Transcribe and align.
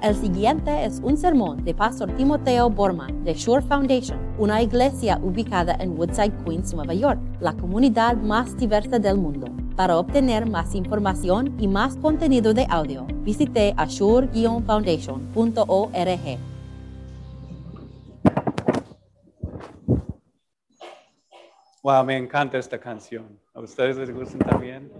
El 0.00 0.14
siguiente 0.14 0.84
es 0.84 1.00
un 1.02 1.16
sermón 1.16 1.64
de 1.64 1.74
Pastor 1.74 2.14
Timoteo 2.14 2.70
Borman 2.70 3.24
de 3.24 3.34
Shore 3.34 3.62
Foundation, 3.62 4.16
una 4.38 4.62
iglesia 4.62 5.18
ubicada 5.20 5.76
en 5.80 5.98
Woodside, 5.98 6.32
Queens, 6.44 6.72
Nueva 6.72 6.94
York, 6.94 7.18
la 7.40 7.52
comunidad 7.54 8.16
más 8.16 8.56
diversa 8.56 9.00
del 9.00 9.18
mundo. 9.18 9.48
Para 9.74 9.98
obtener 9.98 10.48
más 10.48 10.76
información 10.76 11.56
y 11.58 11.66
más 11.66 11.96
contenido 11.96 12.54
de 12.54 12.64
audio, 12.70 13.08
visite 13.24 13.74
ashore-foundation.org. 13.76 16.38
Wow, 21.82 22.04
me 22.04 22.16
encanta 22.16 22.56
esta 22.56 22.78
canción. 22.78 23.36
¿A 23.52 23.58
ustedes 23.60 23.96
les 23.96 24.14
gustan 24.14 24.48
también? 24.48 24.92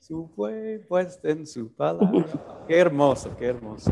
Su 0.00 0.28
fue 0.36 0.84
puesta 0.86 1.30
en 1.30 1.46
su 1.46 1.74
palabra. 1.74 2.26
Qué 2.68 2.78
hermoso, 2.78 3.34
qué 3.38 3.46
hermoso. 3.46 3.90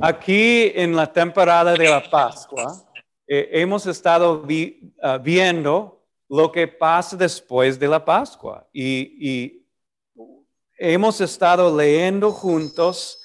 Aquí 0.00 0.70
en 0.76 0.94
la 0.94 1.12
temporada 1.12 1.74
de 1.74 1.88
la 1.88 2.08
Pascua 2.08 2.88
eh, 3.26 3.48
hemos 3.52 3.84
estado 3.86 4.46
ah, 5.02 5.18
viendo 5.18 6.04
lo 6.28 6.52
que 6.52 6.68
pasa 6.68 7.16
después 7.16 7.78
de 7.78 7.88
la 7.88 8.04
Pascua 8.04 8.68
y, 8.72 9.54
hemos 10.80 11.20
estado 11.20 11.76
leyendo 11.76 12.30
juntos 12.30 13.20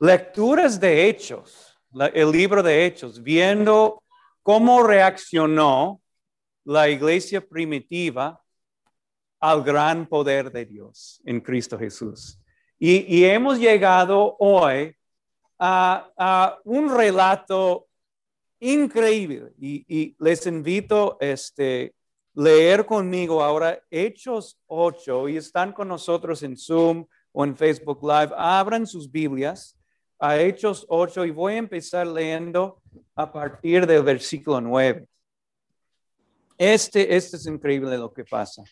lecturas 0.00 0.80
de 0.80 1.08
hechos, 1.08 1.78
el 2.12 2.32
libro 2.32 2.60
de 2.60 2.84
hechos, 2.84 3.22
viendo 3.22 4.02
cómo 4.42 4.82
reaccionó 4.82 6.02
la 6.64 6.88
iglesia 6.88 7.40
primitiva 7.40 8.42
al 9.38 9.62
gran 9.62 10.08
poder 10.08 10.50
de 10.50 10.66
Dios 10.66 11.22
en 11.24 11.40
Cristo 11.40 11.78
Jesús. 11.78 12.40
Y, 12.80 13.24
hemos 13.24 13.60
llegado 13.60 14.34
hoy 14.40 14.96
a, 15.64 16.58
un 16.64 16.94
relato 16.94 17.86
increíble 18.58 19.52
y, 19.60 20.16
les 20.18 20.46
invito 20.46 21.16
a 21.20 21.26
este, 21.26 21.94
leer 22.34 22.84
conmigo 22.84 23.42
ahora 23.42 23.80
Hechos 23.90 24.58
8 24.66 25.28
y 25.28 25.36
están 25.36 25.72
con 25.72 25.88
nosotros 25.88 26.42
en 26.42 26.56
Zoom 26.56 27.06
o 27.30 27.44
en 27.44 27.56
Facebook 27.56 28.00
Live. 28.02 28.32
Abran 28.36 28.86
sus 28.86 29.10
Biblias 29.10 29.78
a 30.18 30.38
Hechos 30.38 30.84
8 30.88 31.26
y 31.26 31.30
voy 31.30 31.54
a 31.54 31.58
empezar 31.58 32.06
leyendo 32.06 32.82
a 33.14 33.30
partir 33.30 33.86
del 33.86 34.02
versículo 34.02 34.60
9. 34.60 35.06
Este, 36.58 37.14
este 37.14 37.36
es 37.36 37.46
increíble 37.46 37.96
lo 37.96 38.12
que 38.12 38.24
pasa. 38.24 38.62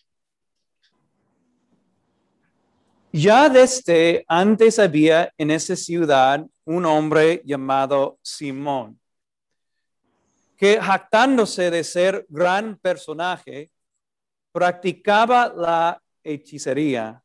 Ya 3.13 3.49
desde 3.49 4.25
antes 4.29 4.79
había 4.79 5.33
en 5.37 5.51
esa 5.51 5.75
ciudad 5.75 6.47
un 6.65 6.87
hombre 6.87 7.43
llamado 7.45 8.21
Simón, 8.23 9.01
que 10.57 10.81
jactándose 10.81 11.73
de 11.73 11.83
ser 11.83 12.25
gran 12.29 12.77
personaje, 12.77 13.73
practicaba 14.53 15.53
la 15.53 16.01
hechicería 16.23 17.21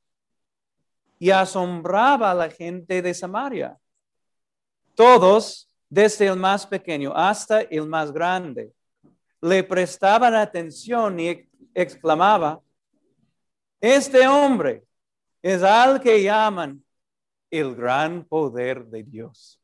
y 1.20 1.30
asombraba 1.30 2.32
a 2.32 2.36
la 2.36 2.50
gente 2.50 3.04
de 3.04 3.14
Samaria. 3.14 3.78
Todos, 4.96 5.70
desde 5.88 6.26
el 6.26 6.36
más 6.36 6.66
pequeño 6.66 7.14
hasta 7.16 7.62
el 7.62 7.88
más 7.88 8.12
grande, 8.12 8.74
le 9.40 9.64
prestaban 9.64 10.34
atención 10.34 11.20
y 11.20 11.48
exclamaba, 11.76 12.60
este 13.80 14.28
hombre 14.28 14.84
es 15.46 15.62
al 15.62 16.02
que 16.02 16.24
llaman 16.24 16.84
el 17.52 17.76
gran 17.76 18.26
poder 18.26 18.84
de 18.88 19.04
Dios. 19.04 19.62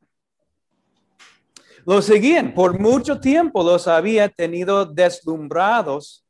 Lo 1.84 2.00
seguían, 2.00 2.54
por 2.54 2.78
mucho 2.78 3.18
tiempo 3.18 3.64
los 3.64 3.88
había 3.88 4.28
tenido 4.28 4.86
deslumbrados 4.86 6.24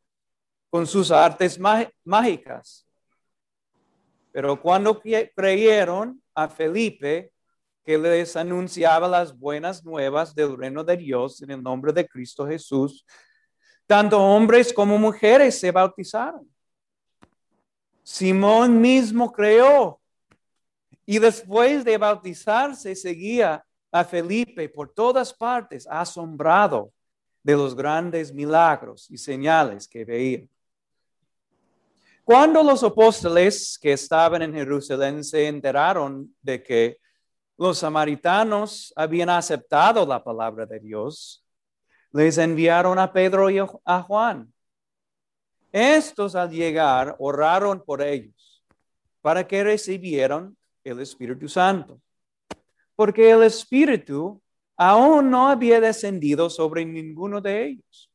con 0.71 0.87
sus 0.87 1.11
artes 1.11 1.61
mágicas. 2.03 2.89
Pero 4.33 4.59
cuando 4.59 4.99
creyeron 4.99 6.23
a 6.35 6.49
Felipe, 6.49 7.31
que 7.85 7.99
les 7.99 8.35
anunciaba 8.37 9.07
las 9.07 9.39
buenas 9.39 9.85
nuevas 9.85 10.35
del 10.35 10.57
reino 10.57 10.83
de 10.83 10.97
Dios 10.97 11.43
en 11.43 11.51
el 11.51 11.63
nombre 11.63 11.93
de 11.93 12.09
Cristo 12.09 12.47
Jesús, 12.47 13.05
tanto 13.87 14.19
hombres 14.19 14.73
como 14.73 14.97
mujeres 14.97 15.61
se 15.61 15.71
bautizaron. 15.71 16.52
Simón 18.03 18.81
mismo 18.81 19.33
creó 19.33 20.01
y 21.07 21.19
después 21.19 21.85
de 21.85 21.99
bautizarse 21.99 22.95
seguía 22.95 23.65
a 23.91 24.05
Felipe 24.05 24.69
por 24.69 24.93
todas 24.93 25.33
partes, 25.33 25.87
asombrado 25.89 26.93
de 27.43 27.55
los 27.55 27.75
grandes 27.75 28.33
milagros 28.33 29.11
y 29.11 29.19
señales 29.19 29.87
que 29.87 30.05
veía. 30.05 30.47
Cuando 32.25 32.63
los 32.63 32.83
apóstoles 32.85 33.79
que 33.81 33.93
estaban 33.93 34.43
en 34.43 34.55
Jerusalén 34.55 35.25
se 35.25 35.49
enteraron 35.49 36.35
de 36.41 36.63
que 36.63 36.99
los 37.59 37.79
samaritanos 37.79 38.93
habían 38.97 39.29
aceptado 39.29 40.07
la 40.07 40.23
palabra 40.23 40.65
de 40.65 40.79
Dios, 40.79 41.45
les 42.13 42.39
enviaron 42.39 42.99
a 42.99 43.13
Pedro 43.13 43.51
y 43.51 43.59
a 43.59 44.03
Juan. 44.03 44.53
Estos 45.73 46.35
al 46.35 46.51
llegar 46.51 47.17
oraron 47.19 47.83
por 47.83 48.03
ellos 48.03 48.63
para 49.23 49.47
que 49.47 49.65
recibieran 49.65 50.57
el 50.85 51.01
Espíritu 51.01 51.49
Santo, 51.49 52.01
porque 52.95 53.31
el 53.31 53.43
Espíritu 53.43 54.41
aún 54.77 55.31
no 55.31 55.49
había 55.49 55.81
descendido 55.81 56.51
sobre 56.51 56.85
ninguno 56.85 57.41
de 57.41 57.65
ellos. 57.67 58.11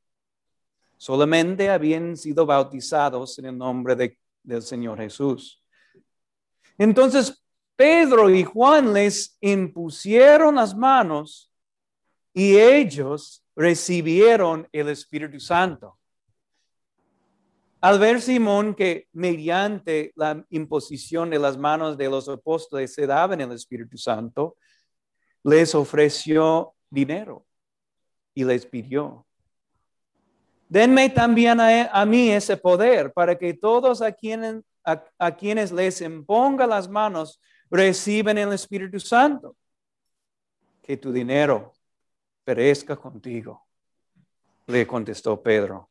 Solamente 0.97 1.69
habían 1.69 2.15
sido 2.15 2.45
bautizados 2.45 3.39
en 3.39 3.45
el 3.47 3.57
nombre 3.57 4.17
del 4.43 4.61
Señor 4.61 4.99
Jesús. 4.99 5.63
Entonces 6.77 7.43
Pedro 7.75 8.29
y 8.29 8.43
Juan 8.43 8.93
les 8.93 9.37
impusieron 9.39 10.55
las 10.55 10.75
manos 10.75 11.51
y 12.33 12.57
ellos 12.57 13.43
recibieron 13.55 14.67
el 14.71 14.89
Espíritu 14.89 15.39
Santo. 15.39 15.97
Al 17.79 17.99
ver 17.99 18.21
Simón 18.21 18.73
que 18.73 19.07
mediante 19.13 20.11
la 20.15 20.43
imposición 20.49 21.29
de 21.29 21.37
las 21.37 21.57
manos 21.57 21.97
de 21.97 22.09
los 22.09 22.27
apóstoles 22.27 22.93
se 22.93 23.05
daban 23.05 23.39
el 23.39 23.51
Espíritu 23.51 23.97
Santo, 23.97 24.55
les 25.43 25.75
ofreció 25.75 26.73
dinero 26.89 27.45
y 28.33 28.43
les 28.43 28.65
pidió, 28.65 29.25
denme 30.67 31.09
también 31.09 31.59
a, 31.59 32.05
mí 32.05 32.31
ese 32.31 32.57
poder 32.57 33.13
para 33.13 33.37
que 33.37 33.53
todos 33.53 34.01
a 34.01 34.11
quienes, 34.11 34.63
a 34.83 35.35
quienes 35.35 35.71
les 35.71 36.01
imponga 36.01 36.65
las 36.65 36.89
manos 36.89 37.39
reciben 37.69 38.37
el 38.37 38.53
Espíritu 38.53 38.99
Santo. 38.99 39.55
Que 40.81 40.97
tu 40.97 41.11
dinero 41.11 41.73
perezca 42.43 42.95
contigo. 42.95 43.67
Le 44.67 44.87
contestó 44.87 45.41
Pedro. 45.41 45.89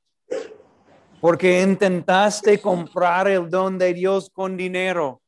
Porque 1.20 1.62
intentaste 1.62 2.60
comprar 2.60 3.28
el 3.28 3.48
don 3.48 3.78
de 3.78 3.94
Dios 3.94 4.30
con 4.30 4.56
dinero. 4.56 5.22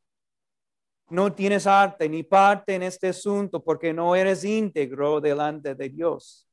No 1.10 1.32
tienes 1.32 1.66
arte 1.66 2.09
ni 2.09 2.22
parte 2.22 2.75
en 2.75 2.82
este 2.82 3.09
asunto 3.09 3.65
porque 3.65 3.94
no 3.94 4.15
eres 4.15 4.44
íntegro 4.44 5.21
delante 5.21 5.75
de 5.75 5.88
Dios. 5.88 6.47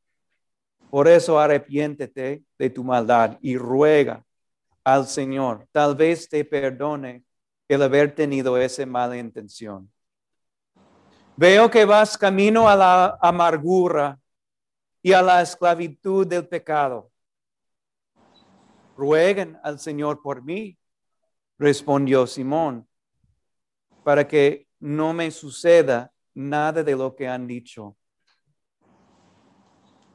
Por 0.89 1.07
eso 1.07 1.37
arrepiéntete 1.37 2.43
de 2.57 2.69
tu 2.69 2.83
maldad 2.83 3.37
y 3.41 3.57
ruega 3.57 4.23
al 4.83 5.07
Señor. 5.07 5.67
Tal 5.71 5.95
vez 5.95 6.29
te 6.29 6.45
perdone 6.45 7.25
el 7.67 7.81
haber 7.81 8.15
tenido 8.15 8.57
esa 8.57 8.85
mala 8.85 9.17
intención. 9.17 9.91
Veo 11.35 11.69
que 11.69 11.83
vas 11.83 12.17
camino 12.17 12.69
a 12.69 12.75
la 12.75 13.17
amargura 13.21 14.17
y 15.01 15.11
a 15.11 15.21
la 15.21 15.41
esclavitud 15.41 16.25
del 16.25 16.47
pecado. 16.47 17.11
Rueguen 18.95 19.59
al 19.63 19.79
Señor 19.79 20.21
por 20.21 20.43
mí, 20.43 20.77
respondió 21.57 22.25
Simón, 22.27 22.87
para 24.03 24.27
que 24.27 24.67
no 24.79 25.13
me 25.13 25.31
suceda 25.31 26.11
nada 26.33 26.83
de 26.83 26.95
lo 26.95 27.15
que 27.15 27.27
han 27.27 27.47
dicho. 27.47 27.95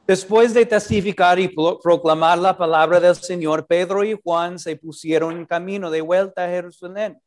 Después 0.07 0.53
de 0.53 0.65
testificar 0.65 1.39
y 1.39 1.47
proclamar 1.47 2.37
la 2.37 2.57
palabra 2.57 2.99
del 2.99 3.15
Señor, 3.15 3.65
Pedro 3.65 4.03
y 4.03 4.19
Juan 4.21 4.59
se 4.59 4.75
pusieron 4.75 5.37
en 5.37 5.45
camino 5.45 5.89
de 5.89 6.01
vuelta 6.01 6.43
a 6.43 6.49
Jerusalén. 6.49 7.21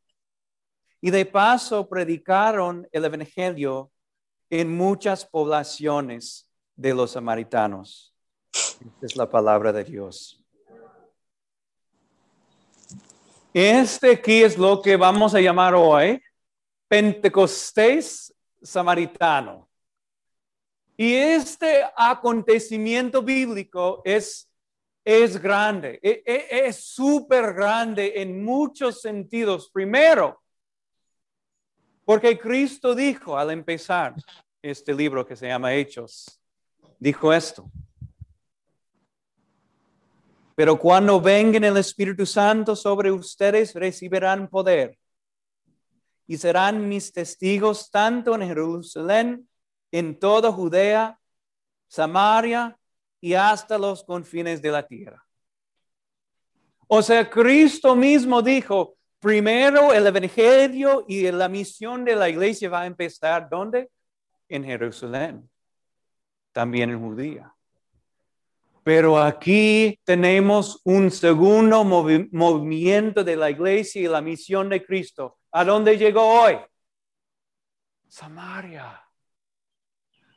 Y 1.01 1.11
de 1.11 1.25
paso 1.25 1.89
predicaron 1.89 2.87
el 2.93 3.05
Evangelio 3.05 3.91
en 4.51 4.77
muchas 4.77 5.25
poblaciones 5.25 6.51
de 6.77 6.95
los 6.95 7.13
samaritanos. 7.13 8.15
Esta 8.53 9.07
es 9.07 9.17
la 9.17 9.31
palabra 9.31 9.73
de 9.73 9.85
Dios. 9.85 10.44
Este 13.57 14.11
aquí 14.11 14.43
es 14.43 14.59
lo 14.59 14.83
que 14.83 14.97
vamos 14.97 15.33
a 15.33 15.41
llamar 15.41 15.77
hoy 15.77 16.21
Pentecostés 16.89 18.35
samaritano. 18.61 19.71
Y 20.97 21.15
este 21.15 21.85
acontecimiento 21.97 23.23
bíblico 23.23 24.03
es, 24.05 24.51
es 25.05 25.41
grande, 25.41 26.01
e- 26.03 26.25
e- 26.27 26.67
es 26.67 26.85
súper 26.85 27.55
grande 27.55 28.15
en 28.17 28.45
muchos 28.45 29.01
sentidos. 29.01 29.71
Primero, 29.71 30.43
porque 32.05 32.37
Cristo 32.37 32.93
dijo 32.93 33.39
al 33.39 33.53
empezar 33.53 34.17
este 34.61 34.93
libro 34.93 35.25
que 35.25 35.37
se 35.37 35.47
llama 35.47 35.73
Hechos, 35.73 36.41
dijo 36.99 37.33
esto. 37.33 37.71
Pero 40.55 40.79
cuando 40.79 41.21
venga 41.21 41.59
el 41.59 41.77
Espíritu 41.77 42.25
Santo 42.25 42.77
sobre 42.77 43.11
ustedes, 43.11 43.75
recibirán 43.75 44.49
poder 44.49 44.97
y 46.27 46.37
serán 46.37 46.89
mis 46.89 47.13
testigos 47.13 47.91
tanto 47.91 48.35
en 48.35 48.43
Jerusalén, 48.43 49.49
en 49.91 50.19
toda 50.19 50.51
Judea, 50.53 51.19
Samaria 51.89 52.79
y 53.21 53.35
hasta 53.35 53.79
los 53.79 54.05
confines 54.05 54.63
de 54.63 54.71
la 54.71 54.87
tierra. 54.87 55.25
O 56.87 57.03
sea, 57.03 57.29
Cristo 57.29 57.97
mismo 57.97 58.43
dijo, 58.43 58.97
primero 59.19 59.93
el 59.93 60.07
Evangelio 60.07 61.05
y 61.09 61.31
la 61.31 61.49
misión 61.49 62.05
de 62.05 62.17
la 62.17 62.29
iglesia 62.29 62.69
va 62.69 62.83
a 62.83 62.87
empezar, 62.87 63.49
¿dónde? 63.49 63.91
En 64.49 64.65
Jerusalén, 64.65 65.49
también 66.53 66.91
en 66.91 67.01
Judía. 67.01 67.54
Pero 68.85 69.19
aquí 69.19 69.99
tenemos 70.05 70.81
un 70.85 71.11
segundo 71.11 71.83
movi- 71.85 72.29
movimiento 72.31 73.25
de 73.25 73.35
la 73.35 73.49
iglesia 73.51 74.03
y 74.03 74.07
la 74.07 74.21
misión 74.21 74.69
de 74.69 74.85
Cristo. 74.85 75.39
¿A 75.51 75.65
dónde 75.65 75.97
llegó 75.97 76.23
hoy? 76.43 76.59
Samaria. 78.07 79.01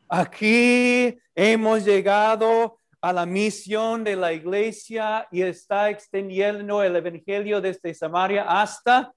Aquí 0.09 1.17
hemos 1.35 1.83
llegado 1.83 2.79
a 3.01 3.11
la 3.11 3.25
misión 3.25 4.03
de 4.03 4.15
la 4.15 4.31
iglesia 4.31 5.27
y 5.29 5.41
está 5.41 5.89
extendiendo 5.89 6.81
el 6.81 6.95
evangelio 6.95 7.59
desde 7.59 7.93
Samaria 7.93 8.43
hasta 8.47 9.13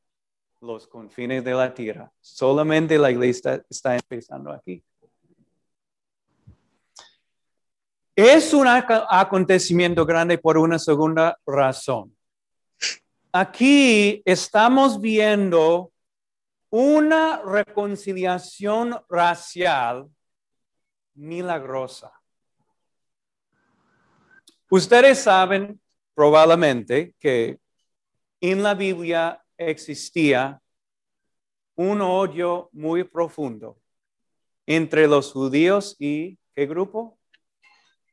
los 0.61 0.87
confines 0.89 1.43
de 1.45 1.55
la 1.55 1.73
tierra. 1.73 2.11
Solamente 2.21 2.99
la 2.99 3.11
iglesia 3.11 3.65
está 3.71 3.95
empezando 3.95 4.51
aquí. 4.51 4.83
Es 8.23 8.53
un 8.53 8.67
ac- 8.67 9.07
acontecimiento 9.09 10.05
grande 10.05 10.37
por 10.37 10.59
una 10.59 10.79
segunda 10.79 11.41
razón. 11.47 12.15
Aquí 13.33 14.21
estamos 14.27 15.01
viendo 15.01 15.91
una 16.69 17.41
reconciliación 17.41 18.95
racial 19.09 20.07
milagrosa. 21.15 22.13
Ustedes 24.69 25.21
saben 25.21 25.81
probablemente 26.15 27.15
que 27.19 27.59
en 28.43 28.63
la 28.63 28.75
Biblia 28.75 29.43
existía 29.57 30.61
un 31.75 32.03
odio 32.03 32.69
muy 32.73 33.03
profundo 33.03 33.79
entre 34.67 35.09
los 35.09 35.33
judíos 35.33 35.97
y 35.99 36.39
¿qué 36.55 36.67
grupo? 36.67 37.17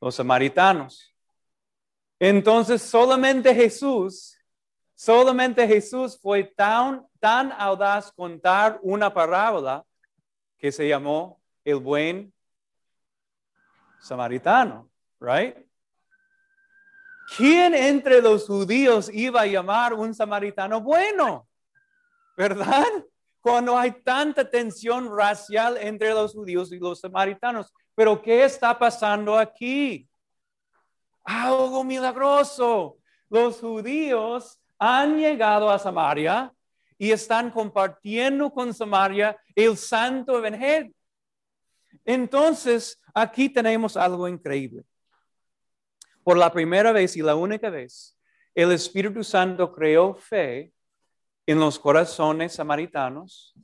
Los 0.00 0.14
samaritanos. 0.14 1.14
Entonces 2.18 2.82
solamente 2.82 3.54
Jesús, 3.54 4.38
solamente 4.94 5.66
Jesús 5.66 6.18
fue 6.20 6.44
tan, 6.44 7.06
tan 7.20 7.52
audaz 7.52 8.12
contar 8.12 8.78
una 8.82 9.12
parábola 9.12 9.84
que 10.58 10.72
se 10.72 10.88
llamó 10.88 11.40
el 11.64 11.76
buen 11.76 12.32
samaritano, 14.00 14.90
right? 15.20 15.56
¿Quién 17.36 17.74
entre 17.74 18.22
los 18.22 18.46
judíos 18.46 19.10
iba 19.12 19.42
a 19.42 19.46
llamar 19.46 19.92
un 19.92 20.14
samaritano 20.14 20.80
bueno? 20.80 21.46
¿Verdad? 22.36 22.86
Cuando 23.40 23.76
hay 23.76 23.92
tanta 24.02 24.48
tensión 24.48 25.14
racial 25.14 25.76
entre 25.76 26.10
los 26.10 26.32
judíos 26.32 26.72
y 26.72 26.78
los 26.78 27.00
samaritanos. 27.00 27.72
Pero 27.98 28.22
¿qué 28.22 28.44
está 28.44 28.78
pasando 28.78 29.36
aquí? 29.36 30.08
Algo 31.24 31.82
milagroso. 31.82 32.98
Los 33.28 33.58
judíos 33.58 34.60
han 34.78 35.18
llegado 35.18 35.68
a 35.68 35.80
Samaria 35.80 36.54
y 36.96 37.10
están 37.10 37.50
compartiendo 37.50 38.52
con 38.52 38.72
Samaria 38.72 39.36
el 39.52 39.76
santo 39.76 40.38
evangelio. 40.38 40.94
Entonces, 42.04 43.02
aquí 43.12 43.48
tenemos 43.48 43.96
algo 43.96 44.28
increíble. 44.28 44.84
Por 46.22 46.38
la 46.38 46.52
primera 46.52 46.92
vez 46.92 47.16
y 47.16 47.22
la 47.22 47.34
única 47.34 47.68
vez, 47.68 48.16
el 48.54 48.70
Espíritu 48.70 49.24
Santo 49.24 49.72
creó 49.72 50.14
fe 50.14 50.72
en 51.46 51.58
los 51.58 51.80
corazones 51.80 52.52
samaritanos, 52.52 53.56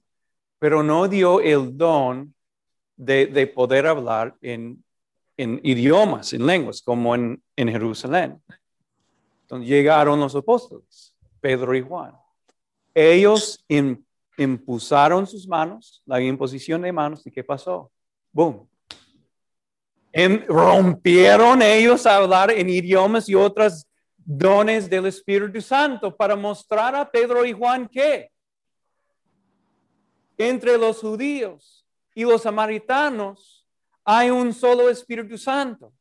pero 0.59 0.83
no 0.83 1.07
dio 1.07 1.41
el 1.41 1.79
don 1.79 2.34
de, 2.96 3.26
de 3.26 3.46
poder 3.46 3.87
hablar 3.87 4.37
en, 4.41 4.82
en 5.37 5.61
idiomas, 5.62 6.32
en 6.32 6.46
lenguas, 6.46 6.82
como 6.82 7.14
en, 7.14 7.43
en 7.56 7.69
Jerusalén. 7.69 8.43
Entonces 9.43 9.69
llegaron 9.69 10.20
los 10.20 10.35
apóstoles, 10.35 11.14
Pedro 11.41 11.75
y 11.75 11.82
Juan. 11.82 12.14
Ellos 12.94 13.64
im- 13.69 14.02
impulsaron 14.38 15.26
sus 15.26 15.46
manos, 15.46 16.02
la 16.06 16.20
imposición 16.20 16.82
de 16.82 16.93
manos, 16.93 17.26
¿y 17.26 17.31
qué 17.31 17.44
pasó? 17.44 17.91
Boom. 18.32 18.69
En- 20.12 20.46
rompieron 20.46 21.61
ellos 21.61 22.06
a 22.06 22.17
hablar 22.17 22.50
en 22.52 22.69
idiomas 22.69 23.29
y 23.29 23.35
otros 23.35 23.87
dones 24.17 24.88
del 24.88 25.06
Espíritu 25.06 25.61
Santo 25.61 26.17
para 26.17 26.37
mostrar 26.37 26.94
a 26.94 27.11
Pedro 27.11 27.44
y 27.44 27.52
Juan 27.52 27.87
que 27.88 28.31
entre 30.38 30.79
los 30.79 31.00
judíos 31.00 31.84
y 32.15 32.23
los 32.25 32.43
samaritanos 32.43 33.67
hay 34.05 34.31
un 34.31 34.53
solo 34.53 34.89
Espíritu 34.89 35.37
Santo, 35.37 35.93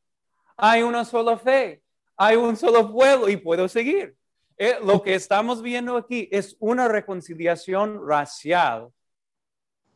hay 0.56 0.82
una 0.84 1.04
sola 1.04 1.38
fe, 1.38 1.82
hay 2.16 2.36
un 2.36 2.56
solo 2.56 2.92
pueblo 2.92 3.30
y 3.30 3.38
puedo 3.38 3.68
seguir. 3.68 4.16
Eh, 4.58 4.78
lo 4.84 5.02
que 5.02 5.16
estamos 5.16 5.62
viendo 5.62 5.98
aquí 5.98 6.30
es 6.32 6.56
una 6.60 6.88
reconciliación 6.88 8.08
racial 8.08 8.90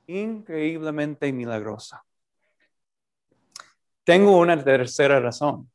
increíblemente 0.08 1.31
milagrosa. 1.31 2.04
Tengo 4.04 4.38
una 4.38 4.64
tercera 4.64 5.19
razón. 5.19 5.69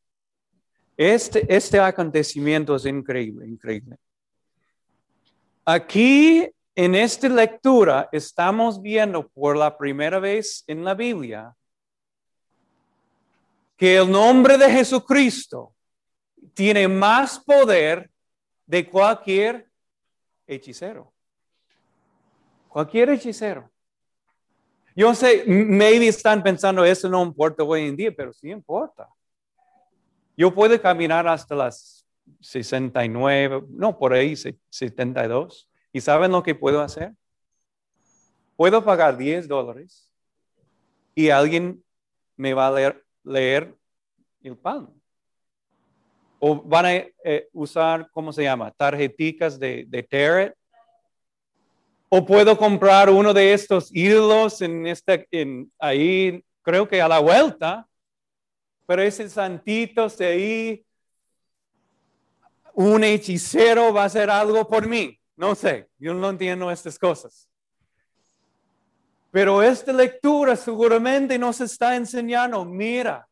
Este, 0.97 1.55
este 1.55 1.79
acontecimiento 1.79 2.75
es 2.77 2.87
increíble, 2.87 3.47
increíble. 3.47 3.97
Aquí 5.65 6.51
en 6.75 6.95
esta 6.95 7.29
lectura 7.29 8.09
estamos 8.13 8.81
viendo 8.81 9.29
por 9.29 9.57
la 9.57 9.77
primera 9.77 10.19
vez 10.19 10.65
en 10.67 10.85
la 10.85 10.95
Biblia 10.95 11.55
que 13.77 13.97
el 13.97 14.11
nombre 14.11 14.57
de 14.57 14.71
Jesucristo 14.71 15.75
tiene 16.55 16.89
más 16.89 17.39
poder 17.39 18.11
de 18.67 18.89
cualquier 18.89 19.69
hechicero. 20.47 21.13
Cualquier 22.69 23.11
hechicero. 23.11 23.71
Yo 24.95 25.15
sé, 25.15 25.45
maybe 25.47 26.09
están 26.09 26.43
pensando, 26.43 26.85
eso 26.85 27.09
no 27.09 27.23
importa 27.23 27.65
hoy 27.65 27.89
en 27.89 27.97
día, 27.97 28.15
pero 28.15 28.33
sí 28.33 28.51
importa. 28.51 29.09
Yo 30.37 30.55
puedo 30.55 30.81
caminar 30.81 31.27
hasta 31.27 31.55
las 31.55 32.07
69, 32.41 33.65
no, 33.71 33.99
por 33.99 34.13
ahí, 34.13 34.37
se- 34.37 34.59
72. 34.71 35.69
¿Y 35.93 36.01
saben 36.01 36.33
lo 36.33 36.43
que 36.43 36.55
puedo 36.55 36.81
hacer? 36.81 37.13
Puedo 38.57 38.85
pagar 38.85 39.17
10 39.17 39.47
dólares 39.47 40.11
y 41.15 41.29
alguien 41.29 41.85
me 42.37 42.55
va 42.55 42.69
a 42.69 42.95
leer, 43.25 43.77
el 44.43 44.57
palmo. 44.57 44.95
O 46.39 46.61
van 46.61 46.87
a 46.87 46.95
eh, 46.95 47.49
usar, 47.53 48.09
¿cómo 48.11 48.33
se 48.33 48.43
llama? 48.43 48.71
Tarjeticas 48.73 49.59
de, 49.59 49.85
de 49.87 50.03
tarot. 50.03 50.55
O 52.09 52.27
puedo 52.27 52.57
comprar 52.59 53.09
uno 53.09 53.33
de 53.33 53.53
estos 53.53 53.95
ídolos 53.95 54.61
en 54.61 54.87
este, 54.87 55.27
ahí, 55.79 56.45
creo 56.63 56.89
que 56.89 57.01
a 57.01 57.09
la 57.09 57.21
vuelta. 57.21 57.87
Pero 58.87 59.03
ese 59.03 59.29
santito 59.29 60.09
de 60.09 60.27
ahí, 60.27 60.87
un 62.75 63.05
hechicero 63.05 63.93
va 63.93 64.03
a 64.03 64.07
hacer 64.07 64.29
algo 64.29 64.69
por 64.69 64.89
mí. 64.89 65.22
No 65.43 65.57
sé, 65.57 65.89
yo 65.99 66.15
no 66.15 66.31
entiendo 66.31 66.71
estas 66.71 66.97
cosas. 66.97 67.51
Pero 69.33 69.61
esta 69.61 69.93
lectura 69.93 70.55
seguramente 70.55 71.37
nos 71.37 71.61
está 71.61 71.97
enseñando, 71.97 72.65
mira, 72.65 73.29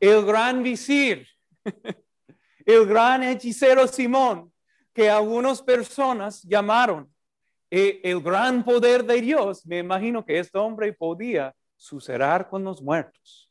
el 0.00 0.26
gran 0.26 0.60
visir, 0.64 1.24
el 2.66 2.84
gran 2.86 3.22
hechicero 3.22 3.86
Simón, 3.86 4.52
que 4.92 5.08
algunas 5.08 5.62
personas 5.62 6.42
llamaron 6.42 7.08
eh, 7.70 8.00
el 8.02 8.20
gran 8.20 8.64
poder 8.64 9.04
de 9.04 9.20
Dios, 9.20 9.64
me 9.66 9.78
imagino 9.78 10.24
que 10.24 10.40
este 10.40 10.58
hombre 10.58 10.92
podía 10.92 11.54
suceder 11.76 12.48
con 12.48 12.64
los 12.64 12.82
muertos. 12.82 13.48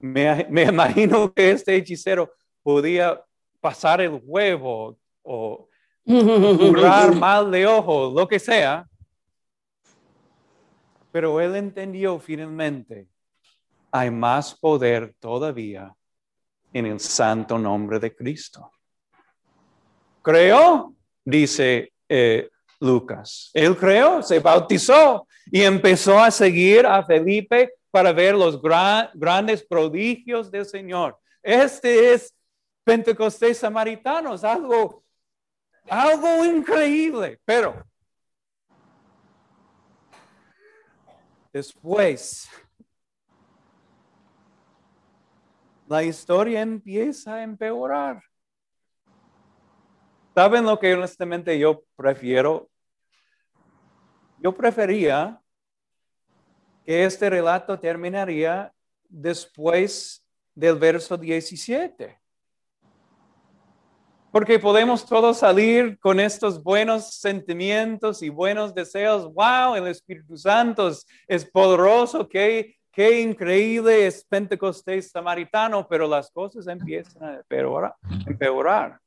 Me, 0.00 0.48
me 0.50 0.64
imagino 0.64 1.32
que 1.32 1.52
este 1.52 1.76
hechicero 1.76 2.34
podía 2.60 3.24
pasar 3.60 4.00
el 4.00 4.20
huevo 4.20 4.98
o 5.22 5.68
curar 6.04 7.14
mal 7.16 7.50
de 7.50 7.66
ojo, 7.66 8.12
lo 8.14 8.28
que 8.28 8.38
sea. 8.38 8.86
Pero 11.10 11.40
él 11.40 11.54
entendió 11.56 12.18
finalmente, 12.18 13.08
hay 13.90 14.10
más 14.10 14.54
poder 14.54 15.14
todavía 15.20 15.94
en 16.72 16.86
el 16.86 16.98
santo 16.98 17.58
nombre 17.58 18.00
de 18.00 18.14
Cristo. 18.14 18.70
Creó, 20.20 20.92
dice 21.24 21.92
eh, 22.08 22.50
Lucas. 22.80 23.50
Él 23.54 23.76
creó, 23.76 24.22
se 24.22 24.40
bautizó 24.40 25.26
y 25.46 25.62
empezó 25.62 26.18
a 26.18 26.30
seguir 26.30 26.84
a 26.86 27.04
Felipe 27.04 27.74
para 27.90 28.12
ver 28.12 28.34
los 28.34 28.60
grandes 28.60 29.64
prodigios 29.64 30.50
del 30.50 30.66
Señor. 30.66 31.16
Este 31.40 32.12
es 32.12 32.34
Pentecostés 32.82 33.58
samaritanos, 33.58 34.42
algo, 34.42 35.03
algo 35.88 36.44
increíble, 36.44 37.40
pero 37.44 37.84
después 41.52 42.48
la 45.86 46.02
historia 46.02 46.62
empieza 46.62 47.34
a 47.34 47.42
empeorar. 47.42 48.22
¿Saben 50.34 50.64
lo 50.64 50.78
que 50.80 50.94
honestamente 50.94 51.56
yo 51.58 51.84
prefiero? 51.94 52.68
Yo 54.38 54.52
prefería 54.52 55.40
que 56.84 57.04
este 57.04 57.30
relato 57.30 57.78
terminaría 57.78 58.72
después 59.08 60.26
del 60.54 60.76
verso 60.76 61.16
17. 61.16 62.20
Porque 64.34 64.58
podemos 64.58 65.06
todos 65.06 65.38
salir 65.38 65.96
con 66.00 66.18
estos 66.18 66.60
buenos 66.60 67.20
sentimientos 67.20 68.20
y 68.20 68.30
buenos 68.30 68.74
deseos. 68.74 69.32
¡Wow! 69.32 69.76
El 69.76 69.86
Espíritu 69.86 70.36
Santo 70.36 70.90
es, 71.28 71.44
poderoso. 71.44 72.28
Qué, 72.28 72.76
qué 72.90 73.20
increíble 73.20 74.08
es 74.08 74.24
Pentecostés 74.24 75.12
samaritano. 75.12 75.86
Pero 75.86 76.08
las 76.08 76.32
cosas 76.32 76.66
empiezan 76.66 77.22
a 77.22 77.36
empeorar. 77.36 77.94
empeorar. 78.26 78.98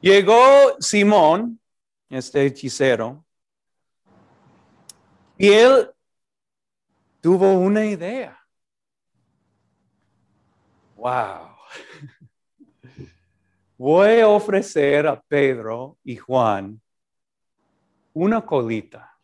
Llegó 0.00 0.76
Simón, 0.78 1.60
este 2.08 2.46
hechicero, 2.46 3.26
y 5.36 5.48
él 5.48 5.90
tuvo 7.20 7.52
una 7.58 7.84
idea. 7.84 8.40
Wow. 10.96 11.59
Voy 13.82 14.20
a 14.20 14.28
ofrecer 14.28 15.06
a 15.06 15.18
Pedro 15.18 15.96
y 16.04 16.14
Juan 16.14 16.78
una 18.12 18.44
colita. 18.44 19.16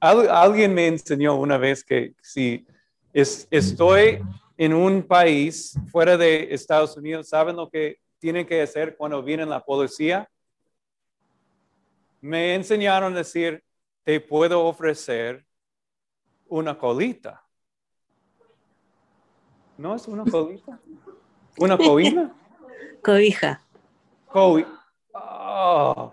alguien 0.00 0.72
me 0.72 0.86
enseñó 0.86 1.34
una 1.34 1.58
vez 1.58 1.84
que 1.84 2.14
si 2.22 2.66
estoy 3.12 4.22
en 4.56 4.72
un 4.72 5.02
país 5.02 5.78
fuera 5.92 6.16
de 6.16 6.54
Estados 6.54 6.96
Unidos, 6.96 7.28
¿saben 7.28 7.56
lo 7.56 7.68
que 7.68 7.98
tienen 8.18 8.46
que 8.46 8.62
hacer 8.62 8.96
cuando 8.96 9.22
viene 9.22 9.44
la 9.44 9.60
policía? 9.62 10.30
Me 12.22 12.54
enseñaron 12.54 13.12
a 13.12 13.18
decir, 13.18 13.62
te 14.02 14.18
puedo 14.18 14.64
ofrecer 14.64 15.44
una 16.46 16.78
colita. 16.78 17.44
¿No 19.76 19.94
es 19.94 20.08
una 20.08 20.24
colita? 20.24 20.80
¿Una 21.58 21.76
cobija? 21.76 22.34
Cobija. 23.02 23.63
Oh. 24.36 26.12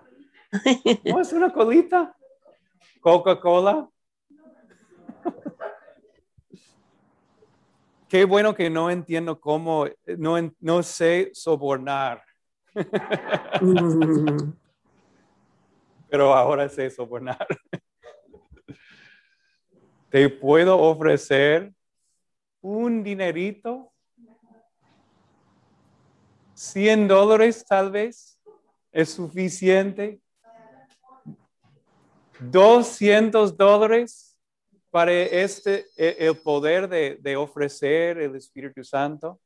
¿No 1.05 1.19
es 1.19 1.33
una 1.33 1.51
colita? 1.51 2.15
Coca-Cola. 2.99 3.89
Qué 8.07 8.25
bueno 8.25 8.53
que 8.53 8.69
no 8.69 8.91
entiendo 8.91 9.39
cómo, 9.39 9.87
no, 10.17 10.35
no 10.59 10.83
sé 10.83 11.31
sobornar. 11.33 12.21
Pero 16.09 16.33
ahora 16.33 16.69
sé 16.69 16.91
sobornar. 16.91 17.47
Te 20.09 20.29
puedo 20.29 20.77
ofrecer 20.77 21.73
un 22.59 23.01
dinerito, 23.01 23.90
100 26.61 27.07
dólares 27.07 27.65
tal 27.67 27.89
vez, 27.89 28.39
es 28.91 29.09
suficiente. 29.09 30.21
200 32.39 33.57
dólares 33.57 34.37
para 34.91 35.11
este, 35.11 35.87
e, 35.97 36.17
el 36.19 36.37
poder 36.37 36.87
de, 36.87 37.35
ofrecer 37.35 38.19
el 38.19 38.35
Espíritu 38.35 38.83
Santo. 38.83 39.39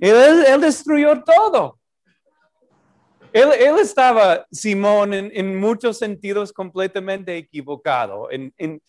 Él, 0.00 0.60
destruyó 0.60 1.22
todo. 1.22 1.78
Él, 3.32 3.78
estaba, 3.80 4.46
Simón, 4.50 5.14
en, 5.14 5.56
muchos 5.60 5.98
sentidos 5.98 6.52
completamente 6.52 7.36
equivocado, 7.36 8.28
en, 8.30 8.80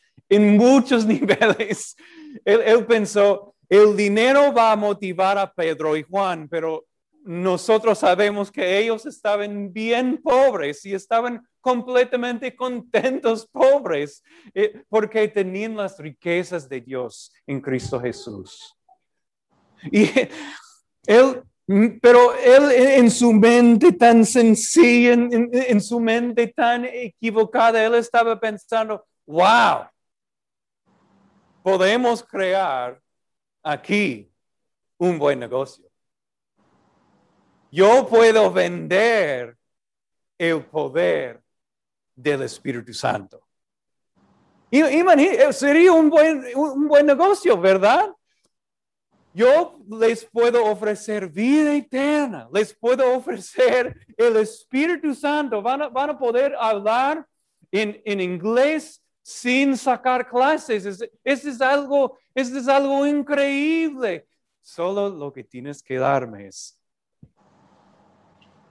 muchos 0.58 1.06
niveles. 1.06 1.96
Él, 2.44 2.86
pensó, 2.88 3.55
el 3.70 3.96
dinero 3.96 4.54
va 4.54 4.72
a 4.72 4.76
motivar 4.76 5.38
a 5.38 5.52
Pedro 5.52 5.96
y 5.96 6.04
Juan, 6.04 6.48
pero 6.50 6.86
nosotros 7.26 7.98
sabemos 7.98 8.52
que 8.52 8.78
ellos 8.78 9.06
estaban 9.08 9.74
bien 9.74 10.22
pobres 10.22 10.86
y 10.86 10.94
estaban 10.94 11.46
completamente 11.60 12.56
contentos, 12.56 13.48
pobres, 13.52 14.24
eh, 14.54 14.84
porque 14.88 15.28
tenían 15.28 15.76
las 15.76 15.98
riquezas 15.98 16.70
de 16.70 16.82
Dios 16.82 17.34
en 17.48 17.60
Cristo 17.60 18.00
Jesús. 18.00 18.76
Y 19.92 20.10
él, 21.08 21.42
pero 22.00 22.36
él 22.36 22.72
en 22.72 23.10
su 23.10 23.34
mente 23.34 23.92
tan 23.94 24.24
sencilla, 24.24 25.14
en, 25.14 25.50
en 25.52 25.82
su 25.82 26.00
mente 26.00 26.48
tan 26.48 26.86
equivocada, 26.86 27.84
él 27.84 27.96
estaba 27.96 28.40
pensando, 28.40 29.04
wow, 29.26 29.88
podemos 31.64 32.24
crear 32.24 33.02
aquí 33.66 34.32
un 34.98 35.18
buen 35.18 35.40
negocio. 35.40 35.86
Yo 37.72 38.08
puedo 38.08 38.52
vender 38.52 39.58
el 40.38 40.64
poder 40.66 41.42
del 42.16 42.44
Espíritu 42.44 42.94
Santo. 42.94 43.42
Eh, 44.72 45.54
sería 45.54 45.92
un 45.92 46.10
buen, 46.10 46.44
un 46.56 46.88
buen 46.88 47.06
negocio, 47.06 47.60
¿verdad? 47.60 48.14
Yo 49.34 49.78
les 49.90 50.26
puedo 50.26 50.64
ofrecer 50.66 51.28
vida 51.28 51.76
eterna, 51.76 52.48
les 52.54 52.74
puedo 52.74 53.14
ofrecer 53.16 54.06
el 54.16 54.38
Espíritu 54.38 55.14
Santo, 55.14 55.62
van 55.62 55.82
a, 55.82 55.90
van 55.90 56.12
a 56.12 56.18
poder 56.18 56.56
hablar 56.58 57.26
en, 57.72 58.02
en, 58.06 58.22
inglés 58.22 59.02
sin 59.28 59.76
sacar 59.76 60.30
clases. 60.30 60.86
Eso 60.86 61.50
es, 61.50 61.60
algo, 61.60 62.20
es 62.36 62.68
algo 62.68 63.08
increíble. 63.08 64.28
Solo 64.62 65.10
lo 65.10 65.34
que 65.34 65.44
tienes 65.44 65.82
que 65.82 65.98
darme 65.98 66.46
es, 66.46 66.80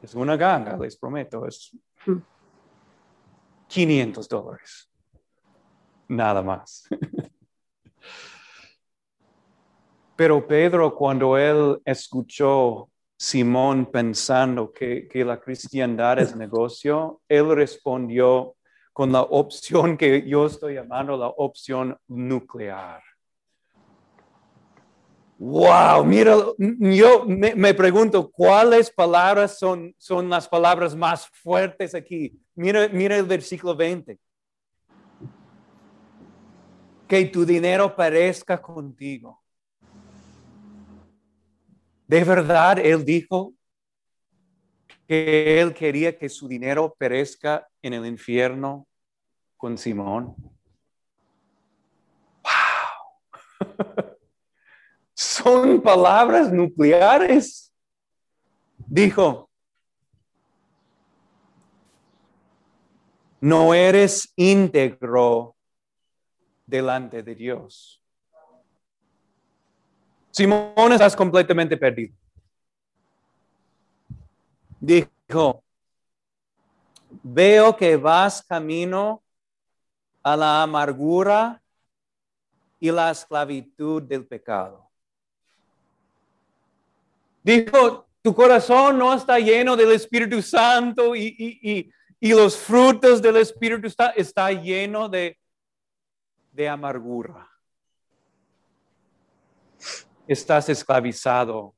es 0.01 0.15
una 0.15 0.37
ganga, 0.37 0.77
les 0.77 0.97
prometo, 0.97 1.45
es 1.45 1.77
hmm. 2.07 2.19
500 3.67 4.29
dólares. 4.29 4.89
Nada 6.07 6.41
más. 6.41 6.87
Pero 10.15 10.47
Pedro, 10.47 10.95
cuando 10.95 11.37
él 11.37 11.83
escuchó 11.85 12.91
Simón 13.17 13.87
pensando 13.87 14.73
que, 14.73 15.09
que, 15.09 15.25
la 15.25 15.41
cristiandad 15.41 16.21
es 16.21 16.37
negocio, 16.37 17.23
él 17.29 17.57
respondió 17.57 18.55
con 18.95 19.11
la 19.11 19.23
opción 19.23 19.97
que 19.97 20.27
yo 20.27 20.47
estoy 20.47 20.75
llamando 20.75 21.17
la 21.17 21.27
opción 21.27 21.99
nuclear. 22.07 23.03
Wow, 25.37 26.05
mira, 26.05 26.37
yo 26.57 27.27
me, 27.27 27.75
pregunto 27.75 28.31
cuáles 28.31 28.89
palabras 28.89 29.59
son, 29.59 29.93
son 29.99 30.31
las 30.31 30.47
palabras 30.47 30.95
más 30.95 31.27
fuertes 31.27 31.93
aquí. 31.93 32.41
Mira, 32.55 32.89
mira 32.89 33.17
el 33.17 33.25
versículo 33.25 33.75
20. 33.75 34.17
Que 37.09 37.25
tu 37.27 37.45
dinero 37.45 37.97
perezca 37.97 38.63
contigo. 38.63 39.43
De 42.07 42.23
verdad, 42.23 42.79
él 42.79 43.05
dijo 43.05 43.53
él 45.61 45.75
quería 45.75 46.17
que 46.17 46.29
su 46.29 46.49
dinero 46.49 46.95
perezca 46.99 47.69
en 47.83 47.95
el 47.95 48.07
infierno 48.07 48.87
con 49.57 49.79
Simón. 49.79 50.35
¡Wow! 52.43 53.67
Son 55.15 55.81
palabras 55.81 56.53
nucleares. 56.53 57.73
Dijo, 58.87 59.51
no 63.41 63.75
eres 63.75 64.33
íntegro 64.37 65.55
delante 66.67 67.23
de 67.23 67.35
Dios. 67.35 68.03
Simón, 70.31 70.93
estás 70.93 71.15
completamente 71.15 71.77
perdido. 71.77 72.17
Dijo, 74.85 75.65
veo 77.23 77.75
que 77.75 77.97
vas 77.97 78.43
camino 78.43 79.25
a 80.23 80.37
la 80.37 80.63
amargura 80.63 81.63
y 82.79 82.91
la 82.91 83.11
esclavitud 83.11 84.03
del 84.03 84.27
pecado. 84.27 84.91
Dijo, 87.43 88.07
tu 88.21 88.35
corazón 88.35 88.99
no 88.99 89.15
está 89.15 89.39
lleno 89.39 89.75
del 89.75 89.93
Espíritu 89.93 90.43
Santo 90.43 91.17
y, 91.17 91.91
los 92.21 92.55
frutos 92.55 93.23
del 93.23 93.37
Espíritu 93.37 93.87
está, 93.87 94.11
está 94.11 94.53
lleno 94.53 95.09
de, 95.09 95.39
de 96.53 96.69
amargura. 96.69 97.49
Estás 100.27 100.69
esclavizado, 100.69 101.74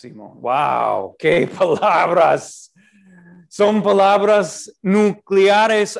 Simón. 0.00 0.40
¡Wow! 0.40 1.16
¡Qué 1.18 1.46
palabras! 1.58 2.72
Son 3.48 3.82
palabras 3.82 4.72
nucleares. 4.80 5.98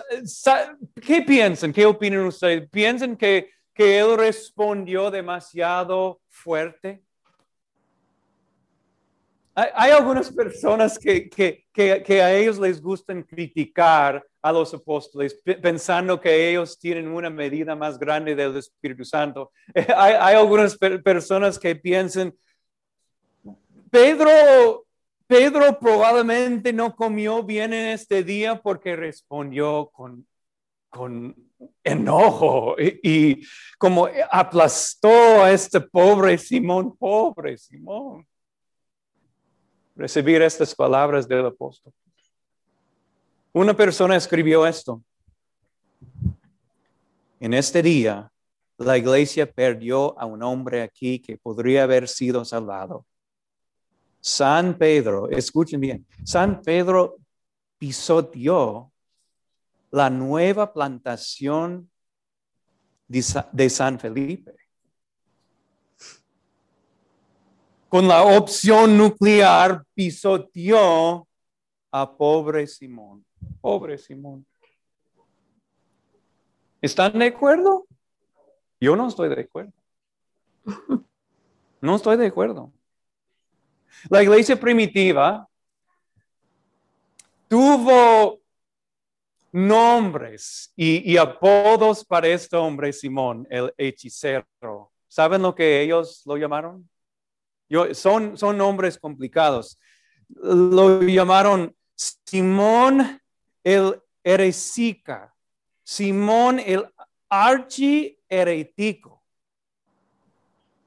¿Qué 1.04 1.22
piensan? 1.22 1.72
¿Qué 1.72 1.84
opinan 1.84 2.26
ustedes? 2.26 2.68
¿Piensan 2.70 3.16
que, 3.16 3.50
que 3.74 3.98
él 3.98 4.16
respondió 4.16 5.10
demasiado 5.10 6.20
fuerte? 6.28 7.02
Hay, 9.52 9.90
algunas 9.90 10.30
personas 10.30 10.96
que, 10.96 11.28
que, 11.28 11.66
que, 11.74 12.22
a 12.22 12.32
ellos 12.32 12.58
les 12.58 12.80
gustan 12.80 13.22
criticar 13.24 14.24
a 14.40 14.52
los 14.52 14.72
apóstoles 14.72 15.38
pensando 15.60 16.18
que 16.20 16.50
ellos 16.50 16.78
tienen 16.78 17.08
una 17.08 17.28
medida 17.28 17.74
más 17.74 17.98
grande 17.98 18.34
del 18.34 18.56
Espíritu 18.56 19.04
Santo. 19.04 19.50
Hay, 19.74 20.14
hay 20.18 20.36
algunas 20.36 20.78
personas 20.78 21.58
que 21.58 21.74
piensan, 21.76 22.32
Pedro, 23.90 24.86
Pedro 25.26 25.78
probablemente 25.78 26.72
no 26.72 26.94
comió 26.94 27.42
bien 27.42 27.72
en 27.72 27.88
este 27.88 28.22
día 28.22 28.60
porque 28.60 28.96
respondió 28.96 29.90
con, 29.92 30.26
con 30.88 31.34
enojo 31.82 32.76
y, 32.78 33.00
y 33.02 33.46
como 33.78 34.08
aplastó 34.30 35.42
a 35.42 35.50
este 35.50 35.80
pobre 35.80 36.38
Simón, 36.38 36.96
pobre 36.96 37.58
Simón 37.58 38.26
recibir 40.00 40.40
estas 40.40 40.74
palabras 40.74 41.28
del 41.28 41.44
apóstol. 41.44 41.92
Una 43.52 43.76
persona 43.76 44.16
escribió 44.16 44.66
esto. 44.66 45.02
En 47.38 47.52
este 47.52 47.82
día, 47.82 48.32
la 48.78 48.96
iglesia 48.96 49.50
perdió 49.50 50.18
a 50.18 50.24
un 50.24 50.42
hombre 50.42 50.80
aquí 50.80 51.18
que 51.18 51.36
podría 51.36 51.82
haber 51.82 52.08
sido 52.08 52.44
salvado. 52.46 53.04
San 54.20 54.76
Pedro, 54.76 55.28
escuchen 55.30 55.80
bien, 55.80 56.06
San 56.24 56.60
Pedro 56.62 57.16
pisoteó 57.78 58.92
la 59.90 60.10
nueva 60.10 60.72
plantación 60.72 61.90
de 63.08 63.70
San 63.70 63.98
Felipe. 63.98 64.60
con 67.90 68.06
la 68.06 68.22
opción 68.22 68.96
nuclear 68.96 69.84
pisoteó 69.94 71.26
a 71.90 72.16
pobre 72.16 72.64
Simón. 72.68 73.26
Pobre 73.60 73.98
Simón. 73.98 74.46
¿Están 76.80 77.18
de 77.18 77.26
acuerdo? 77.26 77.86
Yo 78.80 78.94
no 78.94 79.08
estoy 79.08 79.28
de 79.28 79.40
acuerdo. 79.40 79.72
No 81.82 81.96
estoy 81.96 82.16
de 82.16 82.26
acuerdo. 82.26 82.72
La 84.08 84.22
iglesia 84.22 84.58
primitiva 84.58 85.46
tuvo 87.48 88.40
nombres 89.52 90.72
y, 90.76 91.16
apodos 91.16 92.04
para 92.04 92.28
este 92.28 92.56
hombre, 92.56 92.92
Simón, 92.92 93.46
el 93.50 93.72
hechicero. 93.76 94.92
¿Saben 95.08 95.42
lo 95.42 95.54
que 95.54 95.82
ellos 95.82 96.22
lo 96.24 96.36
llamaron? 96.36 96.88
son, 97.92 98.36
son 98.36 98.58
nombres 98.58 98.98
complicados. 98.98 99.78
Lo 100.28 101.02
llamaron 101.02 101.74
Simón 101.94 103.20
el 103.62 104.00
heresica, 104.22 105.34
Simón 105.82 106.60
el 106.60 106.86
archi. 107.28 108.16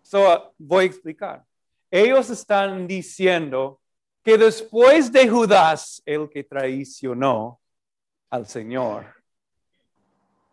So, 0.01 0.53
voy 0.57 0.83
a 0.83 0.87
explicar. 0.87 1.45
Ellos 1.95 2.27
están 2.31 2.87
diciendo 2.87 3.79
que 4.23 4.35
después 4.35 5.11
de 5.11 5.29
Judas, 5.29 6.01
el 6.07 6.27
que 6.27 6.43
traicionó 6.43 7.61
al 8.31 8.47
Señor, 8.47 9.13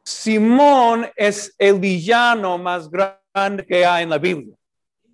Simón 0.04 1.08
es 1.16 1.54
el 1.56 1.80
villano 1.80 2.58
más 2.58 2.90
grande 2.90 3.64
que 3.66 3.86
hay 3.86 4.02
en 4.02 4.10
la 4.10 4.18
Biblia, 4.18 4.54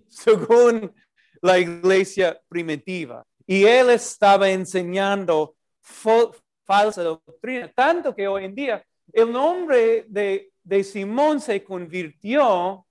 según 0.09 0.93
la 1.41 1.59
iglesia 1.59 2.37
primitiva. 2.49 3.25
Y 3.45 3.63
él 3.63 3.91
estaba 3.91 4.49
enseñando 4.49 5.55
falsa 5.81 7.03
doctrina, 7.03 7.71
tanto 7.73 8.13
que 8.13 8.27
hoy 8.27 8.43
en 8.43 8.53
día 8.53 8.85
el 9.13 9.31
nombre 9.31 10.03
de, 10.09 10.51
de 10.61 10.83
Simón 10.83 11.39
se 11.39 11.63
convirtió 11.63 12.85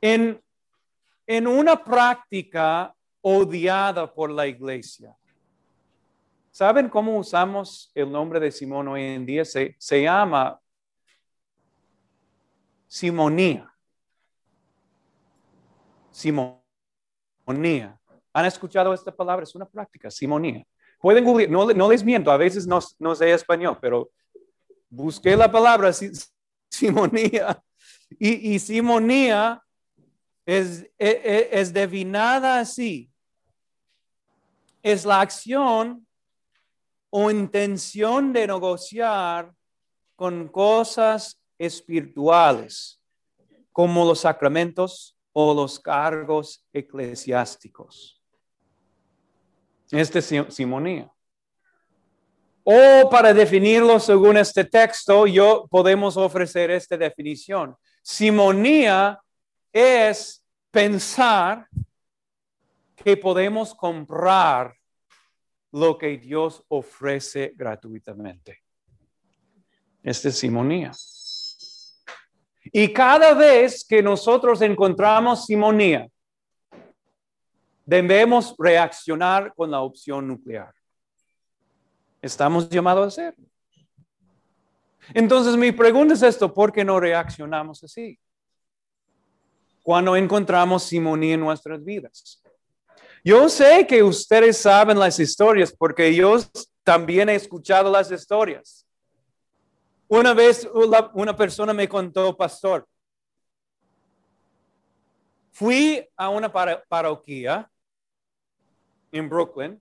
en, 0.00 0.40
en 1.26 1.46
una 1.46 1.82
práctica 1.82 2.94
odiada 3.20 4.12
por 4.12 4.30
la 4.30 4.46
iglesia. 4.46 5.16
¿Saben 6.50 6.88
cómo 6.88 7.18
usamos 7.18 7.90
el 7.94 8.10
nombre 8.10 8.40
de 8.40 8.50
Simón 8.50 8.88
hoy 8.88 9.02
en 9.02 9.26
día? 9.26 9.44
Se, 9.44 9.74
se 9.78 10.02
llama 10.02 10.58
simonía. 12.86 13.70
Simón. 16.10 16.62
¿Han 18.32 18.44
escuchado 18.44 18.94
esta 18.94 19.14
palabra? 19.14 19.44
Es 19.44 19.54
una 19.54 19.66
práctica, 19.66 20.10
simonía. 20.10 20.64
Pueden 20.98 21.24
googlear, 21.24 21.50
no, 21.50 21.90
les 21.90 22.02
miento, 22.02 22.30
a 22.30 22.36
veces 22.36 22.66
no, 22.66 22.80
no 22.98 23.14
sé 23.14 23.32
español, 23.32 23.78
pero 23.80 24.10
busqué 24.88 25.36
la 25.36 25.50
palabra 25.50 25.92
simonía. 26.70 27.62
Y, 28.18 28.54
y 28.54 28.58
simonía 28.58 29.62
es, 30.46 30.88
es, 30.96 31.14
e, 31.24 31.48
es 31.52 31.74
divinada 31.74 32.60
así. 32.60 33.10
Es 34.82 35.04
la 35.04 35.20
acción 35.20 36.06
o 37.10 37.30
intención 37.30 38.32
de 38.32 38.46
negociar 38.46 39.52
con 40.14 40.48
cosas 40.48 41.40
espirituales, 41.58 43.00
como 43.72 44.04
los 44.04 44.20
sacramentos, 44.20 45.16
o 45.38 45.52
los 45.52 45.78
cargos 45.78 46.64
eclesiásticos. 46.72 48.22
Este 49.90 50.20
es 50.20 50.32
simonía. 50.48 51.12
O 52.64 53.10
para 53.10 53.34
definirlo 53.34 54.00
según 54.00 54.38
este 54.38 54.64
texto, 54.64 55.26
yo 55.26 55.68
podemos 55.70 56.16
ofrecer 56.16 56.70
esta 56.70 56.96
definición. 56.96 57.76
Simonía 58.02 59.20
es 59.72 60.44
pensar 60.70 61.68
que 62.96 63.16
podemos 63.16 63.74
comprar 63.74 64.74
lo 65.72 65.96
que 65.98 66.16
Dios 66.16 66.64
ofrece 66.68 67.52
gratuitamente. 67.54 68.62
Esta 70.02 70.28
es 70.28 70.38
simonía. 70.38 70.92
Y 72.72 72.92
cada 72.92 73.34
vez 73.34 73.84
que 73.84 74.02
nosotros 74.02 74.60
encontramos 74.62 75.46
simonía, 75.46 76.08
debemos 77.84 78.54
reaccionar 78.58 79.54
con 79.54 79.70
la 79.70 79.80
opción 79.80 80.26
nuclear. 80.26 80.72
Estamos 82.20 82.68
llamados 82.68 83.04
a 83.04 83.08
hacerlo. 83.08 83.46
Entonces 85.14 85.56
mi 85.56 85.70
pregunta 85.70 86.14
es 86.14 86.22
esto, 86.22 86.52
¿por 86.52 86.72
qué 86.72 86.84
no 86.84 86.98
reaccionamos 86.98 87.84
así? 87.84 88.18
Cuando 89.86 90.16
encontramos 90.16 90.82
simonía 90.82 91.34
en 91.34 91.40
nuestras 91.40 91.84
vidas. 91.84 92.42
Yo 93.24 93.48
sé 93.48 93.86
que 93.86 94.02
ustedes 94.02 94.58
saben 94.58 94.98
las 94.98 95.20
historias 95.20 95.72
porque 95.72 96.12
yo 96.12 96.38
también 96.82 97.28
he 97.28 97.36
escuchado 97.36 97.88
las 97.88 98.10
historias. 98.10 98.84
Una 100.08 100.34
vez 100.34 100.68
una 101.14 101.36
persona 101.36 101.72
me 101.72 101.88
contó, 101.88 102.36
pastor, 102.36 102.84
fui 105.52 106.04
a 106.16 106.30
una 106.30 106.52
parroquia 106.52 107.70
en 109.12 109.28
Brooklyn. 109.28 109.80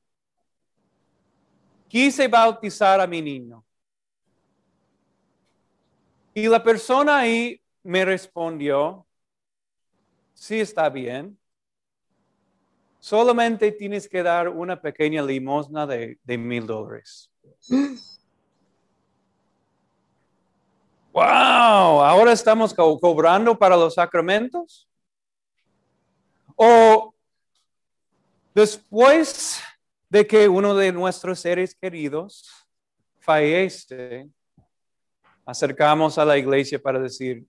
Quise 1.87 2.27
bautizar 2.27 3.01
a 3.01 3.07
mi 3.07 3.23
niño. 3.23 3.65
Y 6.35 6.47
la 6.47 6.63
persona 6.63 7.17
ahí 7.17 7.59
me 7.81 8.05
respondió, 8.05 9.04
sí 10.35 10.59
está 10.59 10.89
bien. 10.89 11.37
Solamente 12.99 13.71
tienes 13.71 14.07
que 14.07 14.21
dar 14.21 14.49
una 14.49 14.79
pequeña 14.79 15.21
limosna 15.23 15.87
de, 15.87 16.19
mil 16.37 16.67
dólares. 16.67 17.31
Wow, 21.13 21.23
ahora 21.23 22.31
estamos 22.31 22.73
co- 22.73 22.99
cobrando 22.99 23.57
para 23.57 23.77
los 23.77 23.93
sacramentos. 23.93 24.87
O 26.55 27.13
después 28.53 29.61
de 30.09 30.25
que 30.25 30.47
uno 30.47 30.75
de 30.75 30.91
nuestros 30.91 31.39
seres 31.39 31.75
queridos 31.75 32.49
fallece, 33.19 34.29
acercamos 35.45 36.17
a 36.17 36.25
la 36.25 36.37
iglesia 36.37 36.79
para 36.81 36.99
decir, 36.99 37.45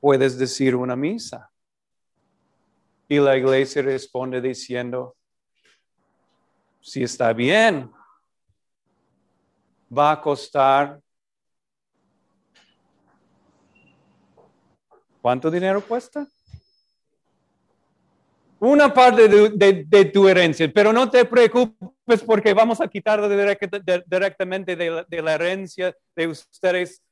puedes 0.00 0.38
decir 0.38 0.76
una 0.76 0.96
misa. 0.96 1.50
Y 3.10 3.18
la 3.18 3.36
iglesia 3.36 3.82
responde 3.82 4.40
diciendo, 4.40 5.14
si 6.80 7.02
está 7.02 7.34
bien, 7.34 7.90
va 9.92 10.12
a 10.12 10.20
costar 10.22 10.98
¿Cuánto 15.20 15.50
dinero 15.50 15.82
cuesta? 15.86 16.26
Una 18.58 18.92
parte 18.92 19.28
de, 19.28 20.04
tu 20.06 20.28
herencia, 20.28 20.70
pero 20.72 20.92
no 20.92 21.10
te 21.10 21.24
preocupes 21.24 22.22
porque 22.24 22.52
vamos 22.52 22.80
a 22.80 22.88
quitar 22.88 23.20
directamente 24.06 24.76
la, 24.76 25.04
de 25.04 25.22
la 25.22 25.34
herencia 25.34 25.94
de 26.14 26.28
ustedes. 26.28 27.02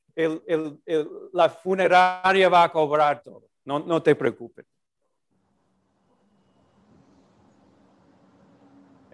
La 1.32 1.48
funeraria 1.48 2.48
va 2.48 2.64
a 2.64 2.72
cobrar 2.72 3.22
todo. 3.22 3.48
No 3.64 4.02
te 4.02 4.14
preocupes. 4.14 4.66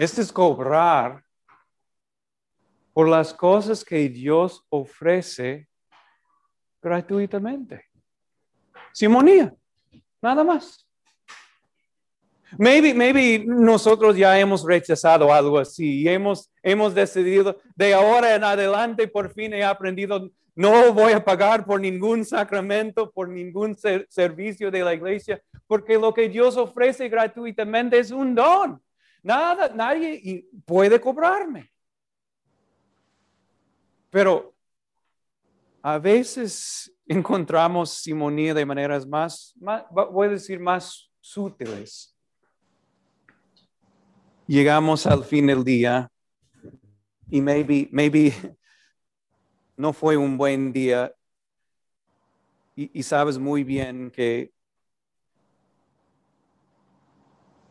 Este 0.04 0.20
es 0.20 0.30
cobrar 0.30 1.24
por 2.92 3.08
las 3.08 3.32
cosas 3.32 3.82
que 3.82 4.06
Dios 4.10 4.62
ofrece 4.68 5.66
gratuitamente. 6.82 7.86
Simonía, 8.92 9.54
nada 10.20 10.44
más. 10.44 10.86
Maybe, 12.58 12.92
maybe 12.92 13.46
nosotros 13.46 14.14
ya 14.14 14.38
hemos 14.38 14.62
rechazado 14.62 15.32
algo 15.32 15.58
así 15.58 16.02
y 16.02 16.08
hemos, 16.10 16.52
hemos 16.62 16.94
decidido 16.94 17.58
de 17.74 17.94
ahora 17.94 18.34
en 18.34 18.44
adelante, 18.44 19.08
por 19.08 19.32
fin 19.32 19.54
he 19.54 19.64
aprendido, 19.64 20.30
no 20.54 20.92
voy 20.92 21.14
a 21.14 21.24
pagar 21.24 21.64
por 21.64 21.80
ningún 21.80 22.26
sacramento, 22.26 23.10
por 23.10 23.30
ningún 23.30 23.74
ser- 23.74 24.06
servicio 24.10 24.70
de 24.70 24.84
la 24.84 24.92
iglesia, 24.92 25.42
porque 25.66 25.96
lo 25.96 26.12
que 26.12 26.28
Dios 26.28 26.58
ofrece 26.58 27.08
gratuitamente 27.08 27.98
es 27.98 28.10
un 28.10 28.34
don. 28.34 28.83
Nada, 29.24 29.70
nadie 29.74 30.46
puede 30.66 31.00
cobrarme. 31.00 31.72
Pero 34.10 34.54
a 35.80 35.98
veces 35.98 36.94
encontramos 37.06 37.90
simonía 37.90 38.52
de 38.52 38.66
maneras 38.66 39.06
más, 39.06 39.54
más, 39.58 39.84
voy 39.90 40.26
a 40.28 40.32
decir, 40.32 40.60
más 40.60 41.10
sutiles. 41.20 42.14
Llegamos 44.46 45.06
al 45.06 45.24
fin 45.24 45.46
del 45.46 45.64
día 45.64 46.10
y 47.30 47.40
maybe, 47.40 47.88
maybe 47.92 48.30
no 49.74 49.94
fue 49.94 50.18
un 50.18 50.36
buen 50.36 50.70
día 50.70 51.14
y, 52.76 52.98
y 52.98 53.02
sabes 53.02 53.38
muy 53.38 53.64
bien 53.64 54.10
que 54.10 54.53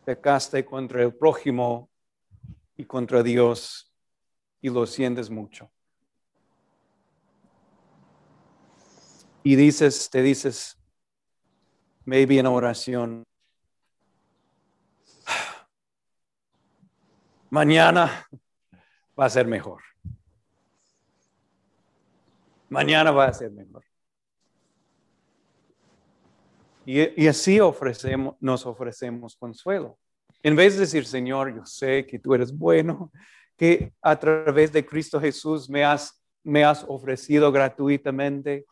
pecaste 0.06 0.66
contra 0.66 1.04
el 1.04 1.14
prójimo 1.14 1.90
y 2.78 2.86
contra 2.86 3.24
Dios 3.24 3.94
y 4.62 4.70
lo 4.70 4.86
sientes 4.86 5.30
mucho. 5.30 5.70
y 9.44 9.56
dices, 9.58 10.10
te 10.10 10.22
dices, 10.22 10.80
maybe 12.06 12.40
en 12.40 12.48
oración, 12.48 13.26
mañana 17.50 18.26
va 19.20 19.26
a 19.26 19.30
ser 19.30 19.46
mejor. 19.46 19.84
Mañana 22.70 23.12
va 23.12 23.26
a 23.26 23.34
ser 23.34 23.52
mejor. 23.52 23.84
Y, 26.86 27.24
y 27.24 27.28
así 27.28 27.60
ofrecemos, 27.60 28.36
nos 28.40 28.66
ofrecemos 28.66 29.36
consuelo. 29.36 29.98
En 30.42 30.56
vez 30.56 30.74
de 30.74 30.82
decir, 30.82 31.06
Señor, 31.06 31.56
yo 31.56 31.66
sé 31.66 32.06
que 32.06 32.20
tú 32.20 32.34
eres 32.34 32.52
bueno, 32.56 33.12
que 33.58 33.94
a 34.02 34.20
través 34.20 34.72
de 34.72 34.86
Cristo 34.86 35.20
Jesús 35.20 35.70
me 35.70 35.86
has, 35.86 36.22
me 36.44 36.66
has 36.66 36.84
ofrecido 36.88 37.52
gratuitamente 37.52 38.66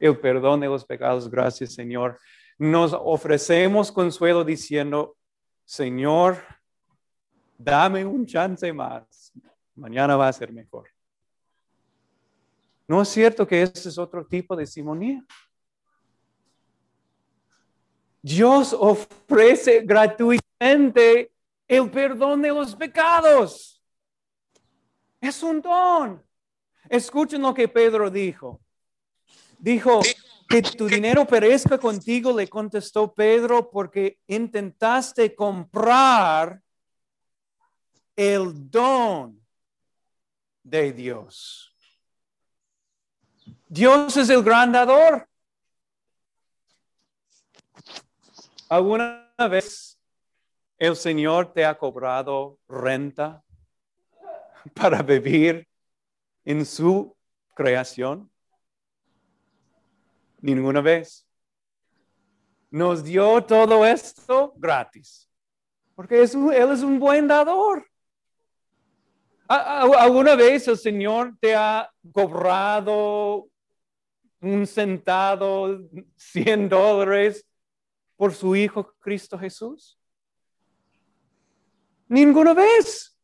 el 0.00 0.18
perdón 0.18 0.60
de 0.60 0.68
los 0.68 0.84
pecados. 0.84 1.30
Gracias, 1.30 1.74
Señor. 1.74 2.18
Nos 2.58 2.94
ofrecemos 2.94 3.92
consuelo 3.92 4.44
diciendo, 4.44 5.16
Señor, 5.64 6.38
dame 7.58 8.04
un 8.04 8.24
chance 8.24 8.72
más. 8.72 9.32
Mañana 9.74 10.16
va 10.16 10.28
a 10.28 10.32
ser 10.32 10.52
mejor. 10.52 10.88
¿No 12.88 13.02
es 13.02 13.08
cierto 13.08 13.46
que 13.46 13.62
este 13.62 13.88
es 13.88 13.98
otro 13.98 14.24
tipo 14.24 14.56
de 14.56 14.66
simonía? 14.66 15.24
Dios 18.26 18.72
ofrece 18.72 19.82
gratuitamente 19.82 21.30
el 21.68 21.88
perdón 21.88 22.42
de 22.42 22.48
los 22.48 22.74
pecados. 22.74 23.80
Es 25.20 25.44
un 25.44 25.62
don. 25.62 26.20
Escuchen 26.88 27.40
lo 27.40 27.54
que 27.54 27.68
Pedro 27.68 28.10
dijo. 28.10 28.60
Dijo, 29.60 30.00
que 30.48 30.60
tu 30.60 30.88
dinero 30.88 31.24
perezca 31.24 31.78
contigo, 31.78 32.36
le 32.36 32.48
contestó 32.48 33.14
Pedro, 33.14 33.70
porque 33.70 34.18
intentaste 34.26 35.32
comprar 35.32 36.60
el 38.16 38.68
don 38.68 39.40
de 40.64 40.92
Dios. 40.92 41.72
Dios 43.68 44.16
es 44.16 44.28
el 44.30 44.42
gran 44.42 44.72
dador. 44.72 45.28
¿Alguna 48.68 49.32
vez 49.50 50.00
el 50.78 50.96
Señor 50.96 51.52
te 51.52 51.64
ha 51.64 51.76
cobrado 51.78 52.58
renta 52.68 53.42
para 54.74 55.02
vivir 55.02 55.68
en 56.44 56.64
su 56.66 57.16
creación? 57.54 58.30
Ninguna 60.40 60.80
vez. 60.80 61.24
Nos 62.70 63.04
dio 63.04 63.42
todo 63.44 63.86
esto 63.86 64.52
gratis, 64.56 65.30
porque 65.94 66.16
Él 66.16 66.70
es 66.72 66.82
un 66.82 66.98
buen 66.98 67.28
dador. 67.28 67.86
¿A- 69.48 69.82
a- 69.82 70.02
¿Alguna 70.02 70.34
vez 70.34 70.66
el 70.66 70.76
Señor 70.76 71.36
te 71.40 71.54
ha 71.54 71.88
cobrado 72.12 73.48
un 74.40 74.66
centavo, 74.66 75.78
100 76.16 76.68
dólares 76.68 77.46
por 78.16 78.32
su 78.34 78.56
Hijo 78.56 78.94
Cristo 79.00 79.38
Jesús? 79.38 79.98
Ninguna 82.08 82.54
vez. 82.54 83.16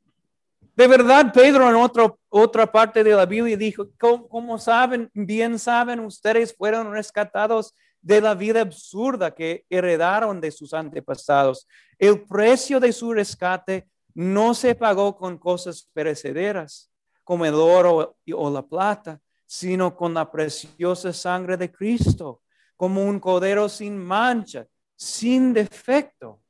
De 0.74 0.86
verdad, 0.86 1.32
Pedro 1.32 1.68
en 1.68 1.76
otro, 1.76 2.18
otra 2.28 2.70
parte 2.70 3.04
de 3.04 3.14
la 3.14 3.26
Biblia 3.26 3.56
dijo, 3.56 3.88
"Como- 3.98 4.28
como 4.28 4.58
saben, 4.58 5.10
bien 5.12 5.58
saben, 5.58 6.00
ustedes 6.00 6.54
fueron 6.56 6.92
rescatados 6.92 7.74
de 8.00 8.20
la 8.20 8.34
vida 8.34 8.62
absurda 8.62 9.32
que 9.32 9.64
heredaron 9.70 10.40
de 10.40 10.50
sus 10.50 10.74
antepasados. 10.74 11.68
El 11.98 12.22
precio 12.24 12.80
de 12.80 12.92
su 12.92 13.12
rescate 13.12 13.86
no 14.14 14.54
se 14.54 14.74
pagó 14.74 15.16
con 15.16 15.38
cosas 15.38 15.88
perecederas, 15.92 16.90
como 17.22 17.44
el 17.46 17.54
oro 17.54 18.16
o 18.34 18.50
la 18.50 18.62
plata, 18.62 19.20
sino 19.46 19.94
con 19.94 20.14
la 20.14 20.28
preciosa 20.30 21.12
sangre 21.12 21.56
de 21.56 21.70
Cristo, 21.70 22.40
como 22.76 23.04
un 23.04 23.20
cordero 23.20 23.68
sin 23.68 23.96
mancha, 23.96 24.66
sin 25.02 25.52
defecto. 25.52 26.40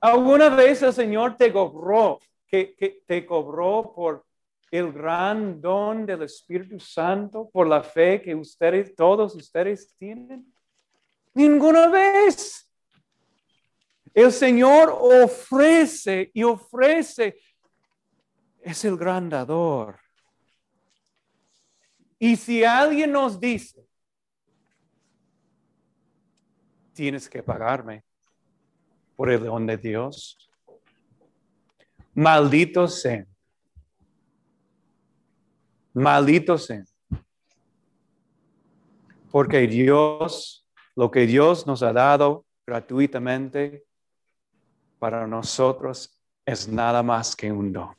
¿Alguna 0.00 0.48
vez 0.48 0.82
el 0.82 0.94
Señor 0.94 1.36
te 1.36 1.52
cobró, 1.52 2.18
que, 2.46 2.74
que 2.74 3.02
te 3.06 3.26
cobró 3.26 3.92
por 3.94 4.24
el 4.70 4.92
gran 4.92 5.60
don 5.60 6.06
del 6.06 6.22
Espíritu 6.22 6.80
Santo 6.80 7.50
por 7.50 7.66
la 7.66 7.82
fe 7.82 8.22
que 8.22 8.34
ustedes, 8.34 8.94
todos 8.96 9.34
ustedes 9.34 9.94
tienen? 9.98 10.50
Ninguna 11.34 11.88
vez. 11.88 12.66
El 14.14 14.32
Señor 14.32 14.88
ofrece 14.90 16.30
y 16.32 16.42
ofrece. 16.44 17.38
Es 18.62 18.86
el 18.86 18.96
gran 18.96 19.28
dador. 19.28 20.00
Y 22.18 22.36
si 22.36 22.64
alguien 22.64 23.12
nos 23.12 23.38
dice, 23.38 23.89
tienes 27.00 27.30
que 27.30 27.42
pagarme 27.42 28.04
por 29.16 29.30
el 29.30 29.42
don 29.42 29.66
de 29.66 29.78
Dios, 29.78 30.36
malditos 32.12 33.00
sean. 33.00 33.26
Malditos 35.94 36.66
sean. 36.66 36.84
Porque 39.30 39.66
Dios, 39.66 40.68
lo 40.94 41.10
que 41.10 41.26
Dios 41.26 41.66
nos 41.66 41.82
ha 41.82 41.94
dado 41.94 42.44
gratuitamente 42.66 43.86
para 44.98 45.26
nosotros 45.26 46.22
es 46.44 46.68
nada 46.68 47.02
más 47.02 47.34
que 47.34 47.50
un 47.50 47.72
don. 47.72 47.96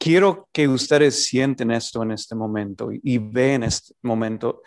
Quiero 0.00 0.48
que 0.52 0.66
ustedes 0.66 1.26
sienten 1.26 1.70
esto 1.70 2.02
en 2.02 2.10
este 2.10 2.34
momento 2.34 2.90
y 2.90 3.18
ven 3.18 3.62
este 3.62 3.94
momento. 4.02 4.62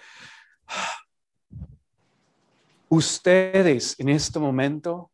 Ustedes 2.89 3.99
en 3.99 4.09
este 4.09 4.39
momento 4.39 5.11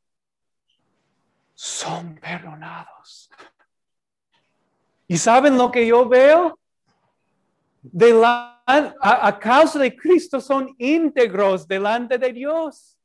son 1.53 2.15
perdonados. 2.15 3.29
¿Y 5.07 5.17
saben 5.17 5.57
lo 5.57 5.71
que 5.71 5.85
yo 5.85 6.07
veo? 6.07 6.57
a, 8.25 9.39
causa 9.39 9.77
de 9.79 9.95
Cristo 9.95 10.41
son 10.41 10.73
íntegros 10.77 11.67
delante 11.67 12.17
de 12.17 12.33
Dios. 12.33 12.97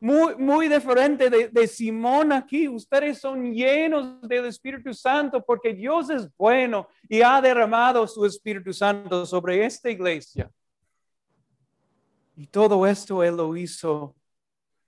Muy, 0.00 0.34
muy 0.36 0.68
diferente 0.68 1.30
de, 1.30 1.48
de, 1.48 1.66
Simón 1.66 2.32
aquí. 2.32 2.68
Ustedes 2.68 3.18
son 3.18 3.54
llenos 3.54 4.20
del 4.22 4.46
Espíritu 4.46 4.92
Santo 4.92 5.42
porque 5.42 5.72
Dios 5.72 6.10
es 6.10 6.28
bueno 6.36 6.88
y 7.08 7.22
ha 7.22 7.40
derramado 7.40 8.06
su 8.06 8.26
Espíritu 8.26 8.72
Santo 8.72 9.24
sobre 9.24 9.64
esta 9.64 9.88
iglesia. 9.88 10.50
Y 12.36 12.46
todo 12.46 12.86
esto 12.86 13.22
Él 13.22 13.36
lo 13.36 13.56
hizo 13.56 14.16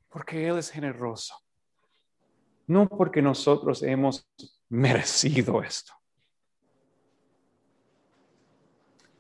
porque 0.09 0.49
Él 0.49 0.59
es 0.59 0.71
generoso. 0.71 1.35
No 2.67 2.89
porque 2.89 3.23
nosotros 3.23 3.83
hemos 3.83 4.29
merecido 4.69 5.63
esto. 5.63 5.93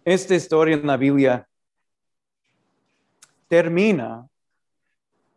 Esta 0.05 0.35
historia 0.35 0.77
en 0.77 0.87
la 0.87 0.97
Biblia 0.97 1.49
termina 3.49 4.29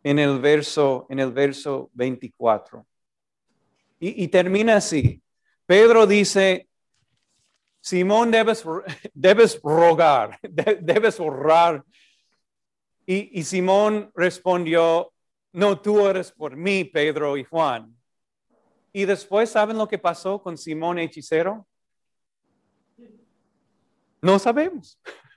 en 0.02 0.18
el 0.18 0.38
verso, 0.40 1.06
en 1.08 1.20
el 1.20 1.32
verso 1.32 1.90
24. 1.94 2.86
Y, 4.02 4.28
termina 4.28 4.76
así. 4.76 5.22
Pedro 5.66 6.06
dice, 6.06 6.68
Simón, 7.80 8.30
debes, 8.30 8.64
debes 9.12 9.60
rogar, 9.62 10.38
debes 10.42 11.20
orar. 11.20 11.84
Y, 13.06 13.42
Simón 13.42 14.12
respondió, 14.14 15.12
no, 15.52 15.80
tú 15.80 16.06
eres 16.06 16.30
por 16.30 16.56
mí, 16.56 16.84
Pedro 16.84 17.36
y 17.36 17.44
Juan. 17.44 17.96
Y 18.92 19.04
después, 19.04 19.50
¿saben 19.50 19.78
lo 19.78 19.88
que 19.88 19.98
pasó 19.98 20.40
con 20.40 20.56
Simón 20.56 20.98
hechicero? 20.98 21.66
No 24.20 24.38
sabemos. 24.38 24.98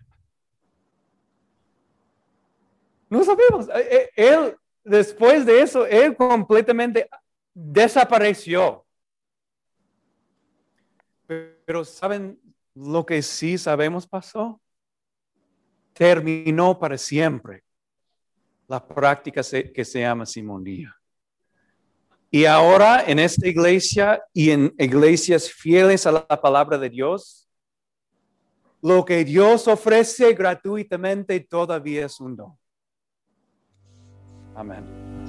No 3.10 3.24
sabemos. 3.24 3.70
Eh, 3.70 3.90
eh, 3.92 4.10
él, 4.16 4.58
después 4.84 5.46
de 5.46 5.62
eso, 5.62 5.86
él 5.86 6.18
completamente 6.18 7.08
desapareció. 7.54 8.84
Pero 11.28 11.86
¿saben 11.86 12.42
lo 12.74 13.06
que 13.06 13.22
sí 13.22 13.60
sabemos 13.60 14.08
pasó? 14.08 14.60
Terminó 15.94 16.78
para 16.78 16.98
siempre 16.98 17.64
la 18.68 18.86
práctica 18.86 19.42
que 19.74 19.86
se 19.86 20.00
llama 20.00 20.26
simonía. 20.26 20.96
Y 22.32 22.46
ahora 22.46 23.04
en 23.06 23.20
esta 23.20 23.48
iglesia 23.48 24.24
y 24.34 24.50
en 24.50 24.74
iglesias 24.80 25.52
fieles 25.52 26.08
a 26.08 26.12
la 26.12 26.42
palabra 26.42 26.80
de 26.80 26.90
Dios, 26.90 27.48
lo 28.82 29.06
que 29.06 29.24
Dios 29.24 29.68
ofrece 29.68 30.34
gratuitamente 30.34 31.40
todavía 31.42 32.08
es 32.08 32.20
un 32.20 32.36
don. 32.36 32.58
Amén. 34.56 35.23